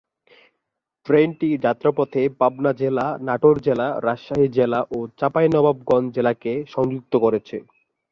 ট্রেনটি 1.05 1.49
যাত্রাপথে 1.57 2.21
পাবনা 2.39 2.71
জেলা, 2.73 3.05
নাটোর 3.21 3.55
জেলা, 3.59 3.87
রাজশাহী 4.03 4.47
জেলা 4.57 4.79
ও 4.91 4.99
চাঁপাইনবাবগঞ্জ 5.19 6.07
জেলাকে 6.15 6.51
সংযুক্ত 6.67 7.13
করেছে। 7.15 7.57